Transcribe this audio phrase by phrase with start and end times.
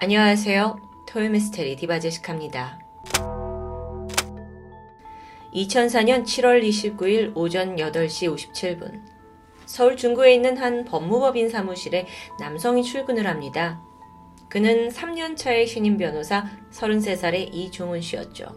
[0.00, 0.80] 안녕하세요.
[1.08, 2.78] 토요미스테리 디바제식합니다.
[5.52, 9.02] 2004년 7월 29일 오전 8시 57분.
[9.66, 12.06] 서울 중구에 있는 한 법무법인 사무실에
[12.38, 13.82] 남성이 출근을 합니다.
[14.48, 18.54] 그는 3년차의 신임 변호사 33살의 이종훈 씨였죠.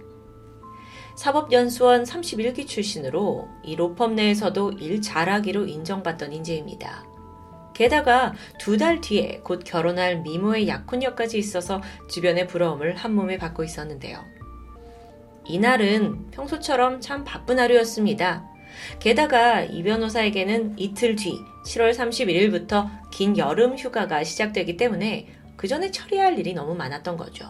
[1.16, 7.11] 사법연수원 31기 출신으로 이 로펌 내에서도 일 잘하기로 인정받던 인재입니다.
[7.82, 11.82] 게다가 두 달 뒤에 곧 결혼할 미모의 약혼녀까지 있어서
[12.12, 14.24] 주변의 부러움을 한 몸에 받고 있었는데요.
[15.48, 18.48] 이날은 평소처럼 참 바쁜 하루였습니다.
[19.00, 26.38] 게다가 이 변호사에게는 이틀 뒤 7월 31일부터 긴 여름 휴가가 시작되기 때문에 그 전에 처리할
[26.38, 27.50] 일이 너무 많았던 거죠.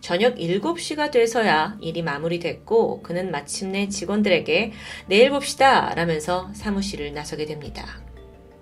[0.00, 4.72] 저녁 7시가 돼서야 일이 마무리됐고 그는 마침내 직원들에게
[5.06, 8.07] 내일 봅시다 라면서 사무실을 나서게 됩니다.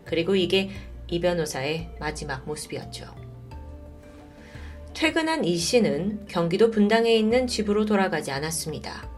[0.07, 0.71] 그리고 이게
[1.09, 3.07] 이 변호사의 마지막 모습이었죠.
[4.95, 9.09] 퇴근한 이 씨는 경기도 분당에 있는 집으로 돌아가지 않았습니다.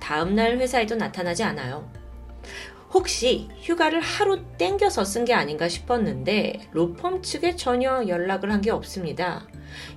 [0.00, 1.90] 다음날 회사에도 나타나지 않아요.
[2.92, 9.46] 혹시 휴가를 하루 땡겨서 쓴 게 아닌가 싶었는데 로펌 측에 전혀 연락을 한 게 없습니다.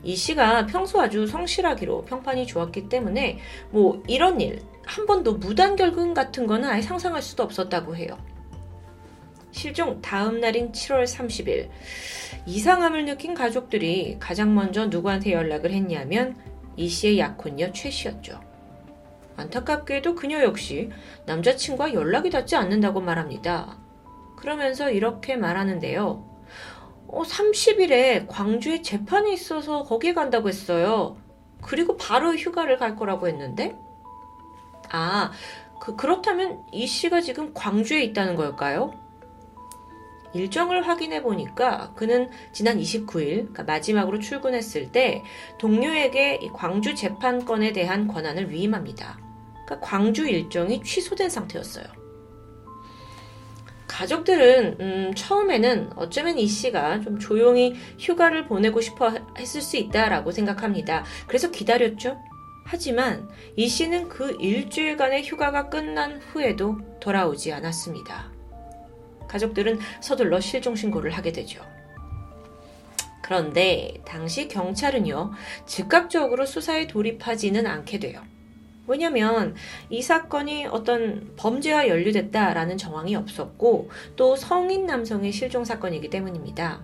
[0.03, 3.39] 이 씨가 평소 아주 성실하기로 평판이 좋았기 때문에
[3.71, 8.17] 뭐 이런 일 한 번도 무단결근 같은 거는 아예 상상할 수도 없었다고 해요.
[9.55, 11.69] 실종 다음 날인 7월 30일
[12.45, 16.35] 이상함을 느낀 가족들이 가장 먼저 누구한테 연락을 했냐면
[16.75, 18.37] 이 씨의 약혼녀 최 씨였죠.
[19.37, 20.89] 안타깝게도 그녀 역시
[21.25, 23.77] 남자친구와 연락이 닿지 않는다고 말합니다.
[24.35, 26.03] 그러면서 이렇게 말하는데요.
[27.07, 31.15] 어, 30일에 광주에 재판이 있어서 거기에 간다고 했어요.
[31.61, 33.73] 그리고 바로 휴가를 갈 거라고 했는데?
[34.91, 35.31] 아,
[35.79, 39.04] 그, 그렇다면 이 씨가 지금 광주에 있다는 걸까요?
[40.35, 45.23] 일정을 확인해 보니까 그는 지난 29일 그러니까 마지막으로 출근했을 때
[45.57, 49.17] 동료에게 광주 재판권에 대한 권한을 위임합니다.
[49.65, 51.85] 그러니까 광주 일정이 취소된 상태였어요.
[53.87, 61.05] 가족들은 음, 처음에는 어쩌면 이 씨가 좀 조용히 휴가를 보내고 싶어 했을 수 있다라고 생각합니다.
[61.27, 62.17] 그래서 기다렸죠.
[62.65, 68.34] 하지만 이 씨는 그 일주일간의 휴가가 끝난 후에도 돌아오지 않았습니다.
[69.27, 71.61] 가족들은 서둘러 실종 신고를 하게 되죠.
[73.21, 75.31] 그런데 당시 경찰은요,
[75.65, 78.21] 즉각적으로 수사에 돌입하지는 않게 돼요.
[78.87, 79.55] 왜냐면
[79.89, 86.83] 이 사건이 어떤 범죄와 연루됐다라는 정황이 없었고 또 성인 남성의 실종 사건이기 때문입니다.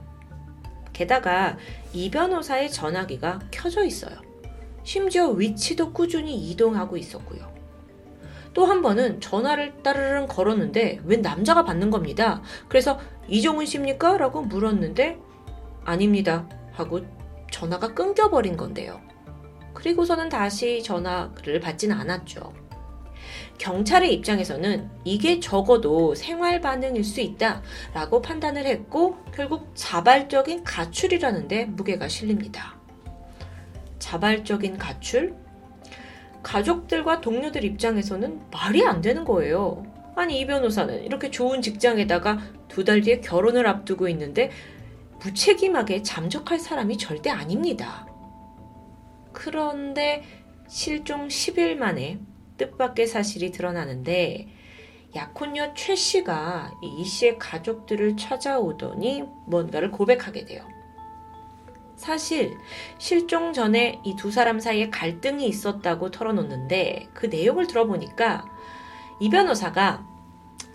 [0.93, 1.57] 게다가
[1.93, 4.15] 이 변호사의 전화기가 켜져 있어요.
[4.83, 7.50] 심지어 위치도 꾸준히 이동하고 있었고요.
[8.53, 12.41] 또 한 번은 전화를 따르릉 걸었는데 웬 남자가 받는 겁니다.
[12.67, 14.17] 그래서 이종훈 씨입니까?
[14.17, 15.17] 라고 물었는데
[15.85, 16.47] 아닙니다.
[16.73, 17.01] 하고
[17.51, 19.01] 전화가 끊겨버린 건데요.
[19.73, 22.53] 그리고서는 다시 전화를 받지는 않았죠.
[23.57, 27.61] 경찰의 입장에서는 이게 적어도 생활 반응일 수 있다
[27.93, 32.75] 라고 판단을 했고 결국 자발적인 가출이라는데 무게가 실립니다.
[33.99, 35.35] 자발적인 가출?
[36.43, 39.85] 가족들과 동료들 입장에서는 말이 안 되는 거예요.
[40.15, 44.49] 아니, 이 변호사는 이렇게 좋은 직장에다가 두 달 뒤에 결혼을 앞두고 있는데
[45.23, 48.07] 무책임하게 잠적할 사람이 절대 아닙니다.
[49.33, 50.23] 그런데
[50.67, 52.19] 실종 10일 만에
[52.57, 54.47] 뜻밖의 사실이 드러나는데
[55.15, 60.65] 약혼녀 최 씨가 이 씨의 가족들을 찾아오더니 뭔가를 고백하게 돼요.
[62.01, 62.57] 사실
[62.97, 68.45] 실종 전에 이 두 사람 사이에 갈등이 있었다고 털어놓는데 그 내용을 들어보니까
[69.19, 70.03] 이 변호사가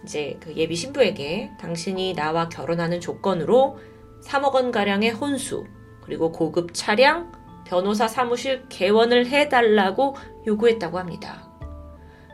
[0.05, 3.77] 이제 그 예비 신부에게 당신이 나와 결혼하는 조건으로
[4.25, 5.67] 3억 원 가량의 혼수
[6.01, 7.33] 그리고 고급 차량
[7.65, 10.15] 변호사 사무실 개원을 해달라고
[10.47, 11.46] 요구했다고 합니다.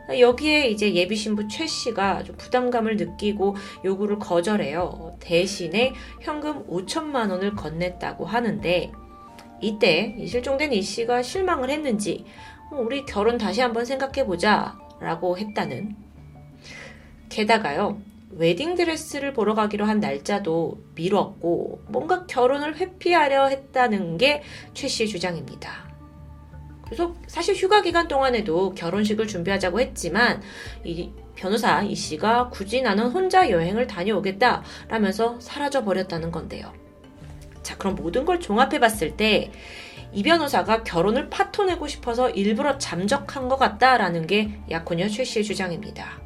[0.09, 3.55] 여기에 이제 예비 신부 최 씨가 좀 부담감을 느끼고
[3.85, 5.17] 요구를 거절해요.
[5.19, 8.91] 대신에 현금 5천만 원을 건넸다고 하는데
[9.61, 12.25] 이때 실종된 이 씨가 실망을 했는지
[12.71, 15.95] 어, 우리 결혼 다시 한번 생각해 보자 라고 했다는
[17.29, 18.01] 게다가요
[18.31, 25.92] 웨딩드레스를 보러 가기로 한 날짜도 미뤘고 뭔가 결혼을 회피하려 했다는 게 최 씨의 주장입니다.
[26.93, 30.41] 그래서 사실 휴가 기간 동안에도 결혼식을 준비하자고 했지만
[30.83, 36.71] 이 변호사 이 씨가 굳이 나는 혼자 여행을 다녀오겠다 라면서 사라져 버렸다는 건데요.
[37.63, 39.51] 자, 그럼 모든 걸 종합해 봤을 때
[40.15, 46.21] 이 변호사가 결혼을 파토내고 싶어서 일부러 잠적한 것 같다라는 게 약혼녀 최 씨의 주장입니다.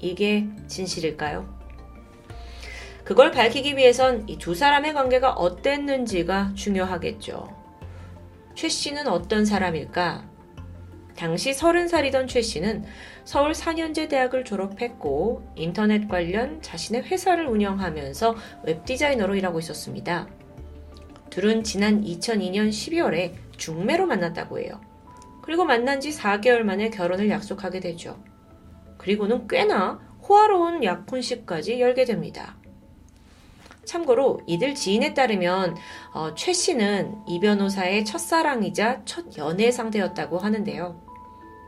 [0.00, 1.52] 이게 진실일까요?
[3.02, 7.55] 그걸 밝히기 위해선 이 두 사람의 관계가 어땠는지가 중요하겠죠.
[8.56, 10.26] 최 씨는 어떤 사람일까?
[11.14, 12.84] 당시 30살이던 최 씨는
[13.24, 20.26] 서울 4년제 대학을 졸업했고 인터넷 관련 자신의 회사를 운영하면서 웹디자이너로 일하고 있었습니다.
[21.28, 24.80] 둘은 지난 2002년 12월에 중매로 만났다고 해요.
[25.42, 28.18] 그리고 만난 지 4개월 만에 결혼을 약속하게 되죠.
[28.96, 32.56] 그리고는 꽤나 호화로운 약혼식까지 열게 됩니다.
[33.86, 35.76] 참고로 이들 지인에 따르면
[36.12, 41.00] 어, 최 씨는 이 변호사의 첫사랑이자 첫 연애 상대였다고 하는데요.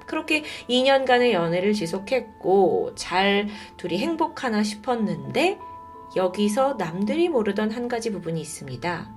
[0.07, 5.59] 그렇게 2년간의 연애를 지속했고 잘 둘이 행복하나 싶었는데
[6.17, 9.15] 여기서 남들이 모르던 한 가지 부분이 있습니다.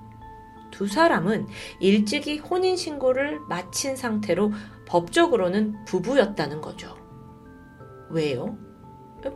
[0.72, 1.48] 두 사람은
[1.80, 4.52] 일찍이 혼인신고를 마친 상태로
[4.86, 6.96] 법적으로는 부부였다는 거죠.
[8.10, 8.58] 왜요?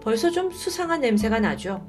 [0.01, 1.85] 벌써 좀 수상한 냄새가 나죠.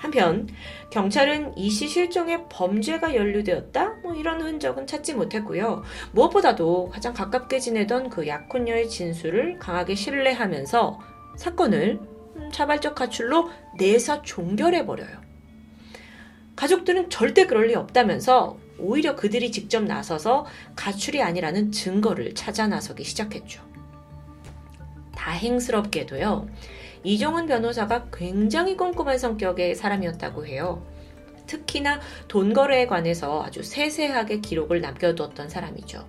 [0.00, 0.48] 한편
[0.88, 5.82] 경찰은 이 씨 실종에 범죄가 연루되었다 뭐 이런 흔적은 찾지 못했고요.
[6.12, 10.98] 무엇보다도 가장 가깝게 지내던 그 약혼녀의 진술을 강하게 신뢰하면서
[11.36, 12.00] 사건을
[12.36, 15.20] 음, 자발적 가출로 내사 종결해 버려요.
[16.56, 23.62] 가족들은 절대 그럴 리 없다면서 오히려 그들이 직접 나서서 가출이 아니라는 증거를 찾아 나서기 시작했죠.
[25.14, 26.48] 다행스럽게도요.
[27.02, 30.86] 이종훈 변호사가 굉장히 꼼꼼한 성격의 사람이었다고 해요.
[31.46, 36.06] 특히나 돈 거래에 관해서 아주 세세하게 기록을 남겨두었던 사람이죠.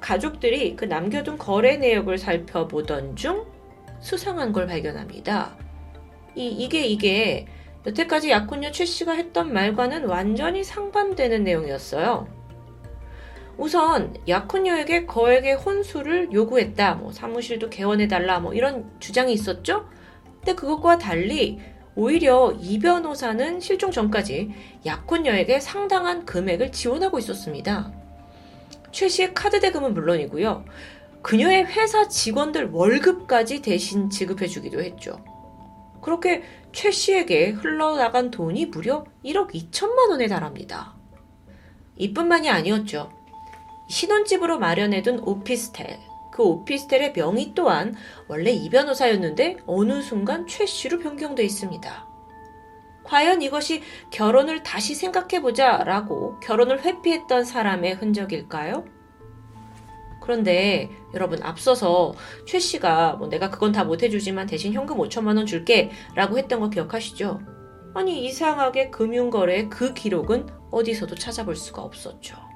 [0.00, 3.46] 가족들이 그 남겨둔 거래 내역을 살펴보던 중
[4.00, 5.56] 수상한 걸 발견합니다.
[6.34, 7.46] 이, 이게 이게
[7.86, 12.37] 여태까지 약혼녀 최 씨가 했던 말과는 완전히 상반되는 내용이었어요.
[13.58, 16.94] 우선 약혼녀에게 거액의 혼수를 요구했다.
[16.94, 18.38] 뭐 사무실도 개원해달라.
[18.38, 19.88] 뭐 이런 주장이 있었죠.
[20.36, 21.58] 근데 그것과 달리
[21.96, 24.54] 오히려 이 변호사는 실종 전까지
[24.86, 27.92] 약혼녀에게 상당한 금액을 지원하고 있었습니다.
[28.92, 30.64] 최 씨의 카드 대금은 물론이고요.
[31.22, 35.18] 그녀의 회사 직원들 월급까지 대신 지급해주기도 했죠.
[36.00, 40.94] 그렇게 최 씨에게 흘러나간 돈이 무려 1억 2천만 원에 달합니다.
[41.96, 43.17] 이뿐만이 아니었죠.
[43.88, 45.98] 신혼집으로 마련해둔 오피스텔.
[46.30, 47.96] 그 오피스텔의 명의 또한
[48.28, 52.06] 원래 이 변호사였는데 어느 순간 최 씨로 변경돼 있습니다.
[53.02, 58.84] 과연 이것이 결혼을 다시 생각해보자 라고 결혼을 회피했던 사람의 흔적일까요?
[60.20, 62.12] 그런데 여러분 앞서서
[62.46, 66.68] 최 씨가 뭐 내가 그건 다 못해주지만 대신 현금 5천만 원 줄게 라고 했던 거
[66.68, 67.40] 기억하시죠?
[67.94, 72.47] 아니 이상하게 금융거래의 그 기록은 어디서도 찾아볼 수가 없었죠.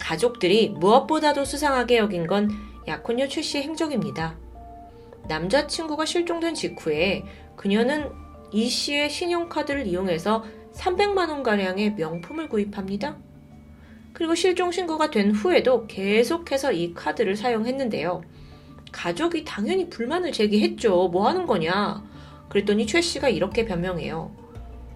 [0.00, 2.50] 가족들이 무엇보다도 수상하게 여긴 건
[2.86, 4.36] 약혼녀 최 씨의 행적입니다.
[5.28, 7.24] 남자친구가 실종된 직후에
[7.56, 8.10] 그녀는
[8.50, 13.18] 이 씨의 신용카드를 이용해서 300만원가량의 명품을 구입합니다.
[14.12, 18.22] 그리고 실종 신고가 된 후에도 계속해서 이 카드를 사용했는데요.
[18.90, 21.08] 가족이 당연히 불만을 제기했죠.
[21.08, 22.02] 뭐 하는 거냐.
[22.48, 24.47] 그랬더니 최 씨가 이렇게 변명해요.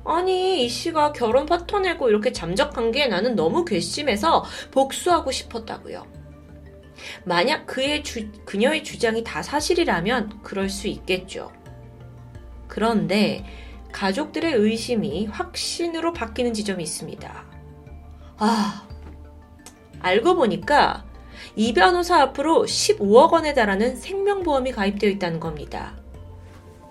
[0.05, 6.07] 아니, 이 씨가 결혼 파토 내고 이렇게 잠적한 게 나는 너무 괘씸해서 복수하고 싶었다고요.
[7.25, 11.53] 만약 그의 주, 그녀의 주장이 다 사실이라면 그럴 수 있겠죠.
[12.67, 13.45] 그런데
[13.93, 17.45] 가족들의 의심이 확신으로 바뀌는 지점이 있습니다.
[18.39, 18.89] 아,
[20.01, 21.05] 알고 보니까
[21.55, 26.02] 이 변호사 앞으로 15억 원에 달하는 생명보험이 가입되어 있다는 겁니다.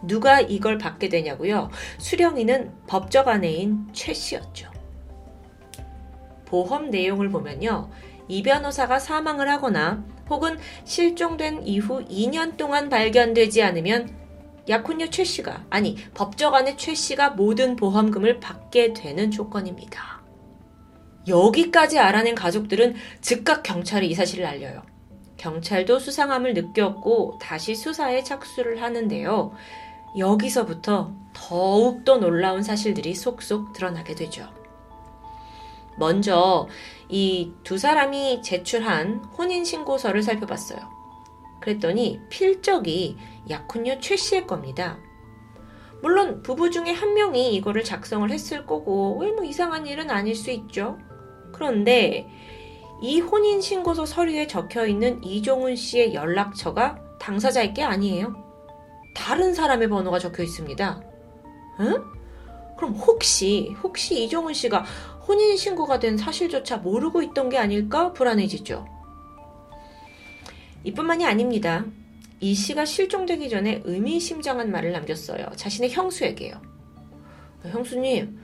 [0.04, 1.70] 누가 이걸 받게 되냐고요?
[1.98, 4.72] 수령이는 법적 아내인 최 씨였죠.
[6.46, 7.90] 보험 내용을 보면요.
[8.28, 14.16] 이 변호사가 사망을 하거나 혹은 실종된 이후 2년 동안 발견되지 않으면
[14.70, 20.22] 약혼녀 최 씨가, 아니, 법적 아내 최 씨가 모든 보험금을 받게 되는 조건입니다.
[21.28, 24.84] 여기까지 알아낸 가족들은 즉각 경찰에 이 사실을 알려요.
[25.38, 29.54] 경찰도 수상함을 느꼈고 다시 수사에 착수를 하는데요.
[30.18, 34.48] 여기서부터 더욱더 놀라운 사실들이 속속 드러나게 되죠.
[35.98, 36.68] 먼저
[37.10, 40.80] 이 두 사람이 제출한 혼인신고서를 살펴봤어요.
[41.62, 43.18] 그랬더니 필적이
[43.50, 44.98] 약혼녀 최 씨의 겁니다.
[46.02, 50.50] 물론 부부 중에 한 명이 이거를 작성을 했을 거고 왜 뭐 이상한 일은 아닐 수
[50.52, 50.98] 있죠.
[51.54, 52.28] 그런데
[53.02, 58.51] 이 혼인신고서 서류에 적혀 있는 이종훈 씨의 연락처가 당사자의 게 아니에요.
[59.14, 61.02] 다른 사람의 번호가 적혀 있습니다.
[61.82, 62.04] 응?
[62.78, 64.86] 그럼 혹시, 혹시 이종훈 씨가
[65.28, 68.86] 혼인 신고가 된 사실조차 모르고 있던 게 아닐까 불안해지죠.
[70.84, 71.86] 이뿐만이 아닙니다.
[72.40, 75.46] 이 씨가 실종되기 전에 의미심장한 말을 남겼어요.
[75.56, 76.60] 자신의 형수에게요.
[77.70, 78.40] 형수님,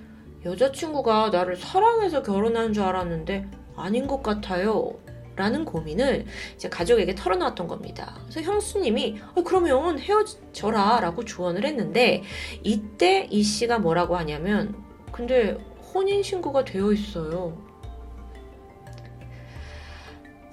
[0.45, 4.99] 여자친구가 나를 사랑해서 결혼한 줄 알았는데 아닌 것 같아요.
[5.37, 6.25] 라는 고민을
[6.55, 8.15] 이제 가족에게 털어놓았던 겁니다.
[8.23, 12.23] 그래서 형수님이 어, 그러면 헤어져라 라고 조언을 했는데
[12.63, 14.75] 이때 이 씨가 뭐라고 하냐면
[15.11, 15.57] 근데
[15.93, 17.55] 혼인신고가 되어 있어요.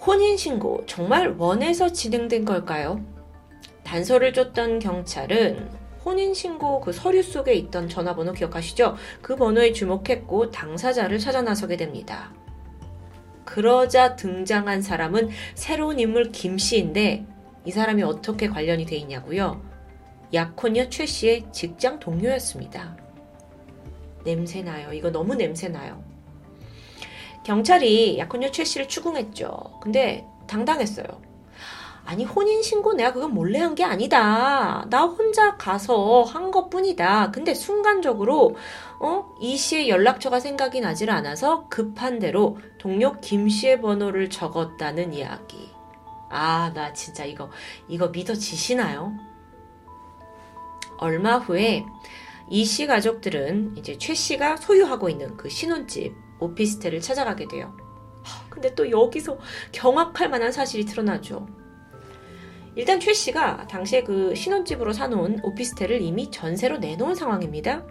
[0.06, 3.02] 혼인신고 정말 원해서 진행된 걸까요?
[3.84, 5.70] 단서를 줬던 경찰은
[6.04, 8.96] 혼인신고 그 서류 속에 있던 전화번호 기억하시죠?
[9.22, 12.34] 그 번호에 주목했고 당사자를 찾아 나서게 됩니다.
[13.44, 17.26] 그러자 등장한 사람은 새로운 인물 김 씨인데
[17.64, 19.62] 이 사람이 어떻게 관련이 돼 있냐고요?
[20.32, 22.96] 약혼녀 최 씨의 직장 동료였습니다.
[24.24, 24.92] 냄새나요.
[24.92, 26.02] 이거 너무 냄새나요.
[27.44, 29.78] 경찰이 약혼녀 최 씨를 추궁했죠.
[29.80, 31.06] 근데 당당했어요.
[32.06, 34.86] 아니 혼인 신고 내가 그건 몰래 한 게 아니다.
[34.90, 37.30] 나 혼자 가서 한 것뿐이다.
[37.30, 38.56] 근데 순간적으로
[39.00, 39.34] 어?
[39.40, 45.70] 이 씨의 연락처가 생각이 나질 않아서 급한 대로 동료 김 씨의 번호를 적었다는 이야기.
[46.30, 47.50] 아, 나 진짜 이거
[47.88, 49.12] 이거 믿어지시나요?
[50.98, 51.84] 얼마 후에
[52.50, 57.74] 이 씨 가족들은 이제 최 씨가 소유하고 있는 그 신혼집 오피스텔을 찾아가게 돼요.
[58.50, 59.38] 근데 또 여기서
[59.72, 61.46] 경악할 만한 사실이 드러나죠.
[62.76, 67.84] 일단 최 씨가 당시에 그 신혼집으로 사놓은 오피스텔을 이미 전세로 내놓은 상황입니다.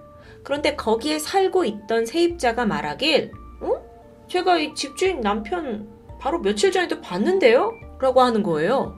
[0.43, 3.81] 그런데 거기에 살고 있던 세입자가 말하길, 어?
[4.27, 5.87] 제가 이 집주인 남편
[6.19, 7.71] 바로 며칠 전에도 봤는데요?
[7.99, 8.97] 라고 하는 거예요.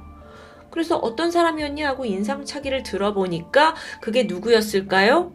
[0.71, 5.33] 그래서 어떤 사람이었냐 하고 인상착의를 들어보니까 그게 누구였을까요?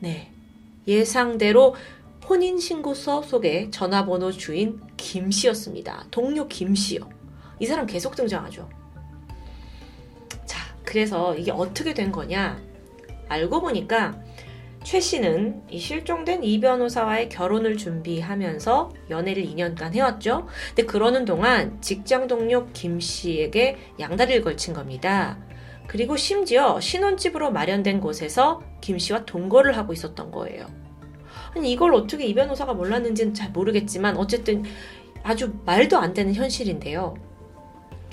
[0.00, 0.32] 네.
[0.88, 1.74] 예상대로
[2.28, 6.06] 혼인신고서 속에 전화번호 주인 김 씨였습니다.
[6.10, 7.08] 동료 김 씨요.
[7.60, 8.68] 이 사람 계속 등장하죠.
[10.86, 12.58] 그래서 이게 어떻게 된 거냐?
[13.28, 14.18] 알고 보니까
[14.84, 20.46] 최 씨는 이 실종된 이 변호사와의 결혼을 준비하면서 연애를 2년간 해왔죠.
[20.68, 25.38] 근데 그러는 동안 직장 동료 김 씨에게 양다리를 걸친 겁니다.
[25.88, 30.66] 그리고 심지어 신혼집으로 마련된 곳에서 김 씨와 동거를 하고 있었던 거예요.
[31.56, 34.62] 아니 이걸 어떻게 이 변호사가 몰랐는지는 잘 모르겠지만 어쨌든
[35.24, 37.25] 아주 말도 안 되는 현실인데요.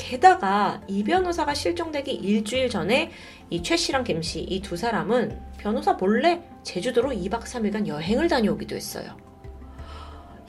[0.07, 3.11] 게다가 이 변호사가 실종되기 일주일 전에
[3.49, 8.75] 이 최 씨랑 김 씨 이 두 사람은 변호사 몰래 제주도로 2박 3일간 여행을 다녀오기도
[8.75, 9.15] 했어요.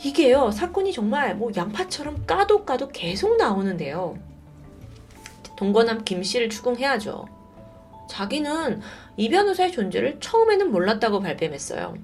[0.02, 4.18] 이게요, 사건이 정말 뭐 양파처럼 까도 까도 계속 나오는데요.
[5.56, 7.26] 동거남 김 씨를 추궁해야죠.
[8.10, 8.80] 자기는
[9.16, 11.94] 이 변호사의 존재를 처음에는 몰랐다고 발뺌했어요.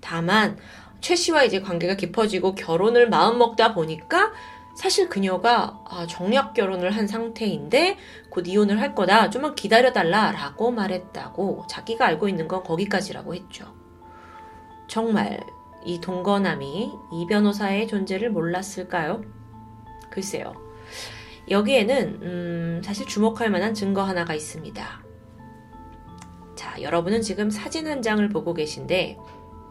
[0.00, 0.56] 다만,
[1.00, 4.32] 최 씨와 이제 관계가 깊어지고 결혼을 마음먹다 보니까
[4.76, 7.96] 사실 그녀가 아, 정략 결혼을 한 상태인데
[8.30, 9.30] 곧 이혼을 할 거다.
[9.30, 13.74] 좀만 기다려달라 라고 말했다고 자기가 알고 있는 건 거기까지라고 했죠.
[14.86, 15.40] 정말
[15.84, 19.22] 이 동거남이 이 변호사의 존재를 몰랐을까요?
[20.10, 20.54] 글쎄요.
[21.48, 25.02] 여기에는 음, 사실 주목할 만한 증거 하나가 있습니다.
[26.54, 29.16] 자, 여러분은 지금 사진 한 장을 보고 계신데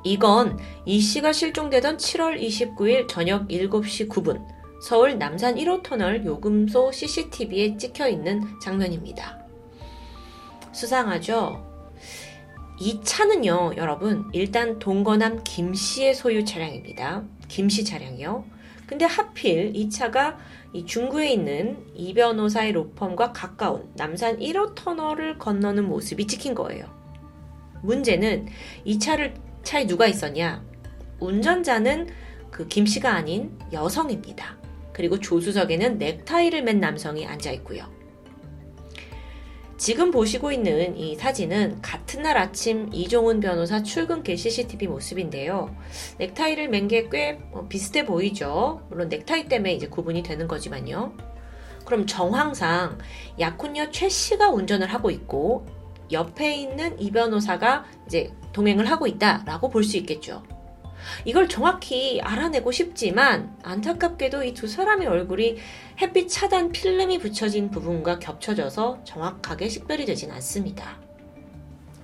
[0.04, 4.55] 이건 이 씨가 실종되던 7월 29일 저녁 7시 9분
[4.86, 9.44] 서울 남산 1호 터널 요금소 CCTV에 찍혀 있는 장면입니다.
[10.74, 11.66] 수상하죠?
[12.80, 17.24] 이 차는요, 여러분, 일단 동거남 김 씨의 소유 차량입니다.
[17.48, 18.46] 김씨 차량이요.
[18.86, 20.38] 근데 하필 이 차가
[20.72, 26.86] 이 중구에 있는 이 변호사의 로펌과 가까운 남산 1호 터널을 건너는 모습이 찍힌 거예요.
[27.82, 28.50] 문제는
[28.84, 30.64] 이 차를 차에 누가 있었냐?
[31.20, 32.08] 운전자는
[32.52, 34.65] 그 김 씨가 아닌 여성입니다.
[34.96, 37.84] 그리고 조수석에는 넥타이를 맨 남성이 앉아 있고요.
[39.78, 45.76] 지금 보시고 있는 이 사진은 같은 날 아침 이종훈 변호사 출근길 CCTV 모습인데요.
[46.18, 48.88] 넥타이를 맨 게꽤 어, 비슷해 보이죠.
[48.90, 51.12] 물론 넥타이 때문에 이제 구분이 되는 거지만요.
[51.84, 52.98] 그럼 정황상
[53.38, 55.66] 약혼녀 최 씨가 운전을 하고 있고
[56.14, 60.42] 옆에 있는 이 변호사가 이제 동행을 하고 있다라고 볼 수 있겠죠.
[61.26, 65.58] 이걸 정확히 알아내고 싶지만 안타깝게도 이 두 사람의 얼굴이
[66.02, 70.98] 햇빛 차단 필름이 붙여진 부분과 겹쳐져서 정확하게 식별이 되진 않습니다.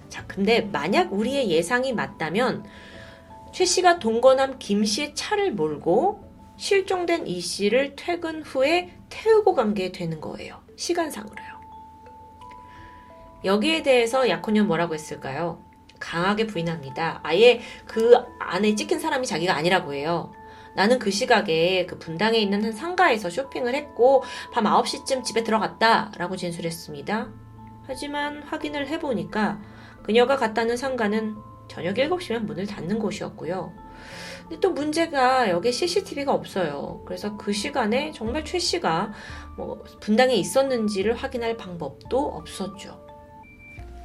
[0.10, 2.66] 자, 근데 만약 우리의 예상이 맞다면
[3.54, 6.24] 최 씨가 동거남 김 씨의 차를 몰고
[6.58, 10.62] 실종된 이 씨를 퇴근 후에 태우고 간 게 되는 거예요.
[10.76, 11.62] 시간상으로요.
[13.44, 15.64] 여기에 대해서 약혼녀 뭐라고 했을까요?
[16.02, 17.22] 강하게 부인합니다.
[17.24, 20.34] 아예 그 안에 찍힌 사람이 자기가 아니라고 해요.
[20.76, 26.36] 나는 그 시각에 그 분당에 있는 한 상가에서 쇼핑을 했고 밤 9시쯤 집에 들어갔다 라고
[26.36, 27.30] 진술했습니다.
[27.88, 29.60] 하지만 확인을 해보니까
[30.04, 31.36] 그녀가 갔다는 상가는
[31.68, 33.74] 저녁 7시면 문을 닫는 곳이었고요.
[34.42, 37.02] 근데 또 문제가 여기 CCTV가 없어요.
[37.06, 39.14] 그래서 그 시간에 정말 최 씨가
[39.56, 43.11] 뭐 분당에 있었는지를 확인할 방법도 없었죠.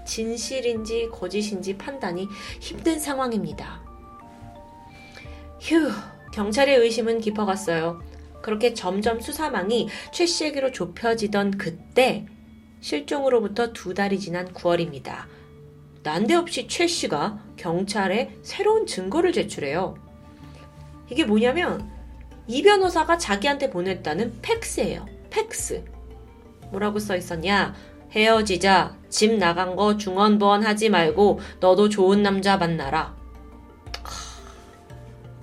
[0.06, 2.28] 진실인지 거짓인지 판단이
[2.60, 3.82] 힘든 상황입니다.
[5.60, 5.90] 휴,
[6.32, 8.00] 경찰의 의심은 깊어갔어요.
[8.40, 12.26] 그렇게 점점 수사망이 최 씨에게로 좁혀지던 그때
[12.80, 15.24] 실종으로부터 두 달이 지난 9월입니다.
[16.02, 19.96] 난데없이 최 씨가 경찰에 새로운 증거를 제출해요.
[21.10, 21.90] 이게 뭐냐면
[22.46, 25.04] 이 변호사가 자기한테 보냈다는 팩스예요.
[25.30, 25.84] 팩스.
[26.70, 27.74] 뭐라고 써 있었냐?
[28.12, 28.96] 헤어지자.
[29.08, 33.14] 집 나간 거 중언부언 하지 말고 너도 좋은 남자 만나라.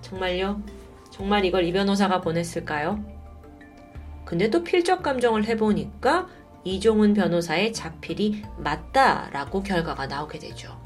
[0.02, 0.62] 정말요?
[1.10, 3.04] 정말 이걸 이 변호사가 보냈을까요?
[4.26, 6.28] 근데 또 필적 감정을 해보니까
[6.64, 10.82] 이종훈 변호사의 자필이 맞다라고 결과가 나오게 되죠.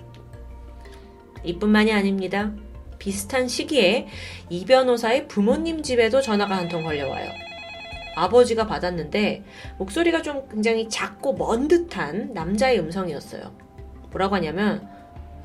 [1.43, 2.51] 이뿐만이 아닙니다.
[2.99, 4.07] 비슷한 시기에
[4.49, 7.46] 이 변호사의 부모님 집에도 전화가 한 통 걸려와요.
[8.17, 9.43] 아버지가 받았는데
[9.77, 13.51] 목소리가 좀 굉장히 작고 먼 듯한 남자의 음성이었어요.
[14.11, 14.87] 뭐라고 하냐면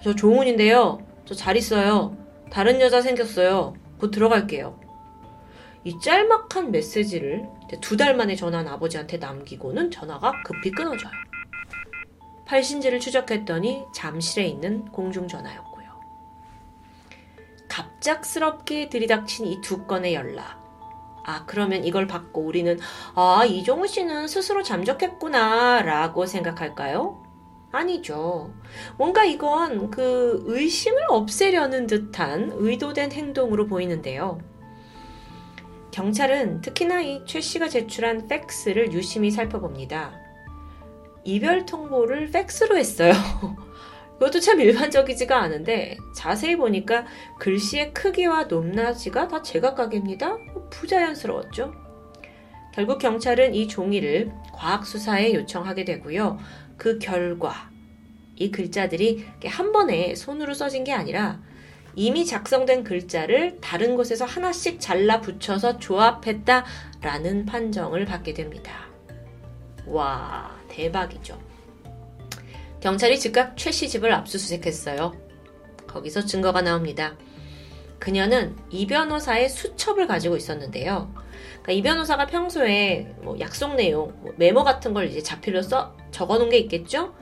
[0.03, 1.01] 저 종훈인데요.
[1.25, 2.17] 저 잘 있어요.
[2.51, 3.75] 다른 여자 생겼어요.
[3.99, 4.79] 곧 들어갈게요.
[5.85, 7.47] 이 짤막한 메시지를
[7.81, 11.11] 두 달 만에 전화한 아버지한테 남기고는 전화가 급히 끊어져요.
[12.47, 15.89] 팔신지를 추적했더니 잠실에 있는 공중전화였고요.
[17.69, 20.62] 갑작스럽게 들이닥친 이 두 건의 연락.
[21.25, 22.79] 아, 그러면 이걸 받고 우리는,
[23.15, 27.23] 아, 이종우 씨는 스스로 잠적했구나, 라고 생각할까요?
[27.73, 28.53] 아니죠.
[28.99, 34.39] 뭔가 이건 그 의심을 없애려는 듯한 의도된 행동으로 보이는데요.
[35.91, 40.13] 경찰은 특히나 이 최 씨가 제출한 팩스를 유심히 살펴봅니다.
[41.25, 43.13] 이별 통보를 팩스로 했어요.
[44.23, 47.05] 이것도 참 일반적이지가 않은데 자세히 보니까
[47.41, 50.37] 글씨의 크기와 높낮이가 다 제각각입니다.
[50.71, 51.75] 부자연스러웠죠.
[52.73, 56.39] 결국 경찰은 이 종이를 과학수사에 요청하게 되고요.
[56.77, 57.69] 그 결과
[58.37, 61.41] 이 글자들이 한 번에 손으로 써진 게 아니라
[61.97, 68.87] 이미 작성된 글자를 다른 곳에서 하나씩 잘라 붙여서 조합했다라는 판정을 받게 됩니다.
[69.85, 71.52] 와, 대박이죠.
[72.83, 75.13] 경찰이 즉각 최 씨 집을 압수수색했어요.
[75.87, 77.17] 거기서 증거가 나옵니다.
[78.01, 81.15] 그녀는 이 변호사의 수첩을 가지고 있었는데요.
[81.63, 86.39] 그러니까 이 변호사가 평소에 뭐 약속 내용, 뭐 메모 같은 걸 이제 자필로 써 적어
[86.39, 87.15] 놓은 게 있겠죠?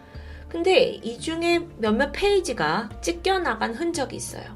[0.49, 4.55] 근데 이 중에 몇몇 페이지가 찢겨 나간 흔적이 있어요.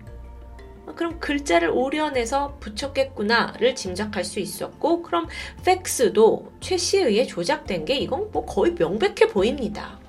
[0.97, 5.29] 그럼 글자를 오려내서 붙였겠구나를 짐작할 수 있었고, 그럼
[5.65, 10.01] 팩스도 최 씨에 의해 조작된 게 이건 뭐 거의 명백해 보입니다.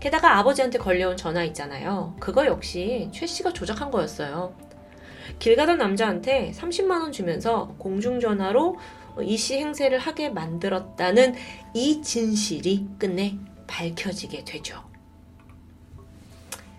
[0.00, 2.14] 게다가 아버지한테 걸려온 전화 있잖아요.
[2.18, 4.54] 그거 역시 최 씨가 조작한 거였어요.
[5.38, 8.78] 길 가던 남자한테 30만원 주면서 공중전화로
[9.22, 11.34] 이 씨 행세를 하게 만들었다는
[11.74, 13.36] 이 진실이 끝내
[13.66, 14.82] 밝혀지게 되죠.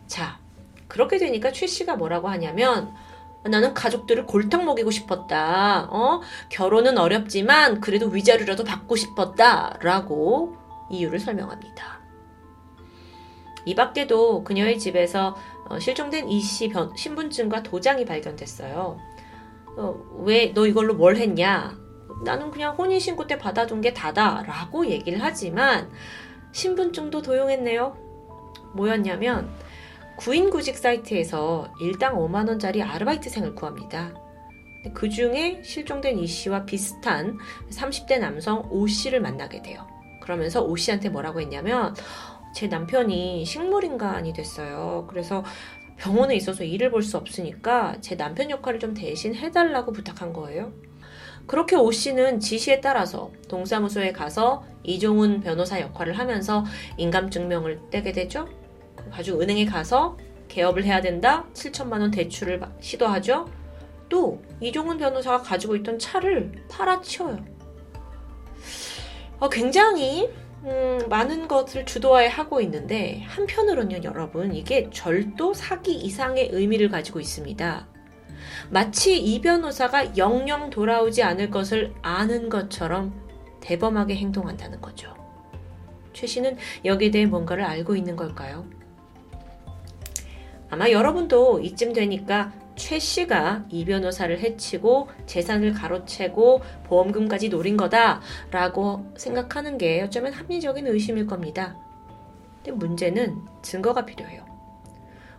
[0.07, 0.39] 자,
[0.87, 2.91] 그렇게 되니까 최 씨가 뭐라고 하냐면
[3.45, 5.87] 나는 가족들을 골탕 먹이고 싶었다.
[5.89, 6.21] 어?
[6.49, 9.77] 결혼은 어렵지만 그래도 위자료라도 받고 싶었다.
[9.81, 10.55] 라고
[10.89, 12.00] 이유를 설명합니다.
[13.65, 15.35] 이 밖에도 그녀의 집에서
[15.69, 18.97] 어, 실종된 이 씨 신분증과 도장이 발견됐어요.
[19.77, 21.77] 어, 왜 너 이걸로 뭘 했냐?
[22.25, 25.89] 나는 그냥 혼인신고 때 받아둔 게 다다 라고 얘기를 하지만
[26.51, 27.97] 신분증도 도용했네요.
[28.75, 29.49] 뭐였냐면
[30.17, 34.13] 구인구직 사이트에서 일당 5만원짜리 아르바이트생을 구합니다.
[34.93, 37.37] 그 중에 실종된 이 씨와 비슷한
[37.71, 39.87] 30대 남성 오 씨를 만나게 돼요.
[40.21, 41.95] 그러면서 오 씨한테 뭐라고 했냐면
[42.53, 45.05] 제 남편이 식물인간이 됐어요.
[45.09, 45.43] 그래서
[45.97, 50.71] 병원에 있어서 일을 볼 수 없으니까 제 남편 역할을 좀 대신 해달라고 부탁한 거예요.
[51.47, 56.65] 그렇게 오 씨는 지시에 따라서 동사무소에 가서 이종훈 변호사 역할을 하면서
[56.97, 58.47] 인감증명을 떼게 되죠.
[59.11, 61.45] 가지고 은행에 가서 개업을 해야 된다.
[61.53, 63.47] 7천만 원 대출을 시도하죠.
[64.09, 67.43] 또 이종훈 변호사가 가지고 있던 차를 팔아치워요.
[69.39, 70.29] 어, 굉장히
[70.63, 77.87] 음, 많은 것을 주도하에 하고 있는데 한편으로는 여러분 이게 절도 사기 이상의 의미를 가지고 있습니다.
[78.69, 83.13] 마치 이 변호사가 영영 돌아오지 않을 것을 아는 것처럼
[83.59, 85.15] 대범하게 행동한다는 거죠.
[86.13, 88.65] 최 씨는 여기에 대해 뭔가를 알고 있는 걸까요?
[90.69, 99.77] 아마 여러분도 이쯤 되니까 최 씨가 이 변호사를 해치고 재산을 가로채고 보험금까지 노린 거다라고 생각하는
[99.77, 101.75] 게 어쩌면 합리적인 의심일 겁니다.
[102.57, 104.45] 근데 문제는 증거가 필요해요.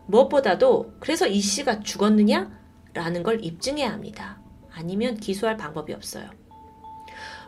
[0.07, 2.51] 무엇보다도 그래서 이 씨가 죽었느냐?
[2.95, 4.41] 라는 걸 입증해야 합니다.
[4.71, 6.29] 아니면 기소할 방법이 없어요.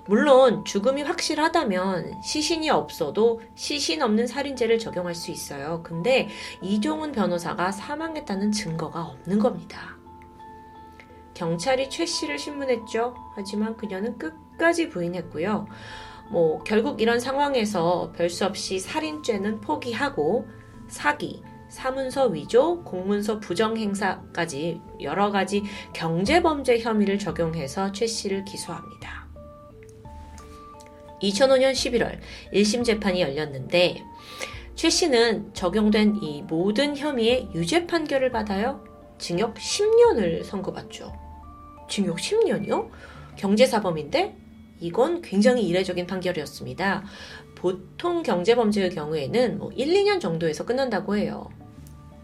[0.06, 5.82] 물론 죽음이 확실하다면 시신이 없어도 시신 없는 살인죄를 적용할 수 있어요.
[5.82, 6.28] 근데
[6.60, 9.96] 이종훈 변호사가 사망했다는 증거가 없는 겁니다.
[11.32, 13.14] 경찰이 최 씨를 신문했죠.
[13.34, 15.66] 하지만 그녀는 끝까지 부인했고요.
[16.30, 20.46] 뭐 결국 이런 상황에서 별수 없이 살인죄는 포기하고
[20.86, 29.23] 사기, 사문서 위조, 공문서 부정 행사까지 여러 가지 경제범죄 혐의를 적용해서 최 씨를 기소합니다.
[31.22, 32.18] 2005년 11월
[32.52, 34.02] 1심 재판이 열렸는데
[34.74, 38.84] 최 씨는 적용된 이 모든 혐의의 유죄 판결을 받아요.
[39.18, 41.12] 징역 10년을 선고받죠.
[41.88, 42.90] 징역 10년이요?
[43.36, 44.36] 경제사범인데
[44.80, 47.04] 이건 굉장히 이례적인 판결이었습니다.
[47.54, 51.48] 보통 경제범죄의 경우에는 뭐 1, 2년 정도에서 끝난다고 해요.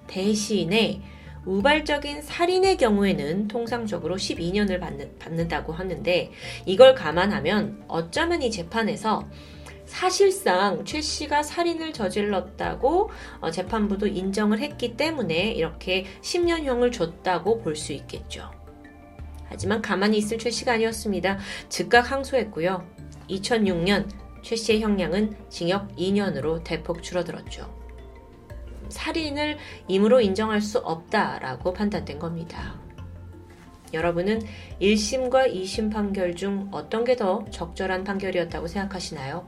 [0.07, 1.00] 대신에
[1.44, 6.31] 우발적인 살인의 경우에는 통상적으로 12년을 받는, 받는다고 하는데
[6.66, 9.29] 이걸 감안하면 어쩌면 이 재판에서
[9.87, 17.92] 사실상 최 씨가 살인을 저질렀다고 어, 재판부도 인정을 했기 때문에 이렇게 10년형을 줬다고 볼 수
[17.92, 18.50] 있겠죠.
[19.46, 21.38] 하지만 가만히 있을 최 씨가 아니었습니다.
[21.68, 22.87] 즉각 항소했고요.
[23.31, 24.09] 2006년
[24.42, 27.80] 최 씨의 형량은 징역 2년으로 대폭 줄어들었죠.
[28.90, 32.79] 살인을 임으로 인정할 수 없다라고 판단된 겁니다.
[33.92, 34.40] 여러분은
[34.81, 39.46] 1심과 2심 판결 중 어떤 게 더 적절한 판결이었다고 생각하시나요?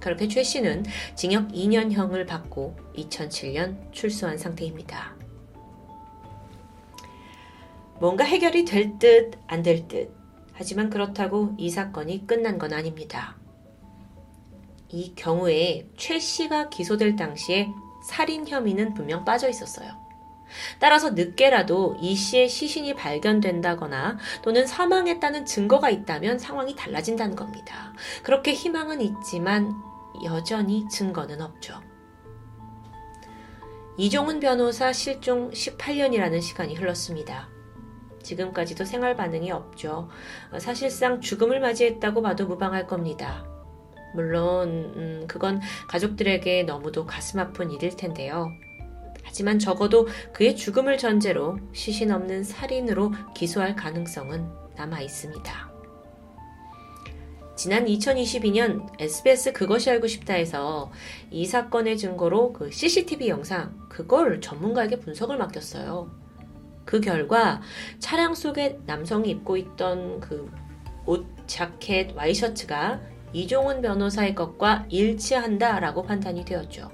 [0.00, 5.14] 그렇게 최 씨는 징역 2년형을 받고 2007년 출소한 상태입니다.
[7.98, 10.14] 뭔가 해결이 될 듯, 안 될 듯.
[10.52, 13.36] 하지만 그렇다고 이 사건이 끝난 건 아닙니다.
[14.88, 17.68] 이 경우에 최 씨가 기소될 당시에
[18.06, 19.90] 살인 혐의는 분명 빠져 있었어요.
[20.78, 27.92] 따라서 늦게라도 이 씨의 시신이 발견된다거나 또는 사망했다는 증거가 있다면 상황이 달라진다는 겁니다.
[28.22, 29.74] 그렇게 희망은 있지만
[30.24, 31.82] 여전히 증거는 없죠.
[33.96, 37.48] 이종훈 변호사 실종 18년이라는 시간이 흘렀습니다.
[38.22, 40.08] 지금까지도 생활 반응이 없죠.
[40.58, 43.55] 사실상 죽음을 맞이했다고 봐도 무방할 겁니다.
[44.16, 48.50] 물론 음, 그건 가족들에게 너무도 가슴 아픈 일일 텐데요.
[49.22, 55.76] 하지만 적어도 그의 죽음을 전제로 시신 없는 살인으로 기소할 가능성은 남아 있습니다.
[57.56, 60.90] 지난 2022년 SBS 그것이 알고 싶다에서
[61.30, 66.10] 이 사건의 증거로 그 CCTV 영상 그걸 전문가에게 분석을 맡겼어요.
[66.84, 67.60] 그 결과
[67.98, 70.50] 차량 속에 남성이 입고 있던 그
[71.06, 73.00] 옷, 자켓, 와이셔츠가
[73.36, 76.90] 이종훈 변호사의 것과 일치한다라고 판단이 되었죠.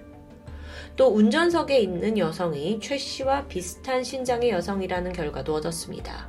[0.97, 6.29] 또 운전석에 있는 여성이 최 씨와 비슷한 신장의 여성이라는 결과도 얻었습니다.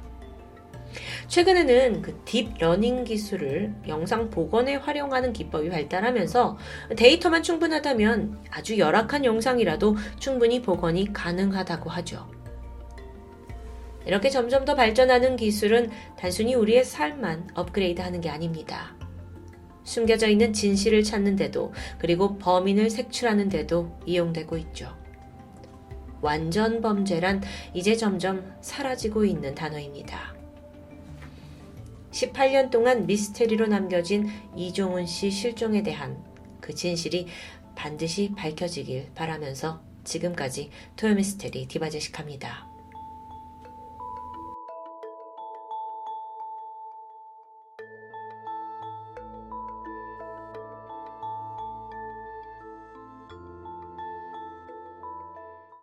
[1.28, 6.60] 최근에는 그 deep learning 기술을 영상 복원에 활용하는 기법이 발달하면서
[6.96, 12.30] 데이터만 충분하다면 아주 열악한 영상이라도 충분히 복원이 가능하다고 하죠.
[14.06, 18.96] 이렇게 점점 더 발전하는 기술은 단순히 우리의 삶만 업그레이드 하는 게 아닙니다.
[19.84, 24.96] 숨겨져 있는 진실을 찾는데도 그리고 범인을 색출하는데도 이용되고 있죠.
[26.22, 27.42] 완전 범죄란
[27.74, 30.34] 이제 점점 사라지고 있는 단어입니다.
[32.12, 36.24] 18년 동안 미스테리로 남겨진 이종훈 씨 실종에 대한
[36.62, 37.28] 그 진실이
[37.76, 42.73] 반드시 밝혀지길 바라면서 지금까지 토요미스테리 디바제식합니다.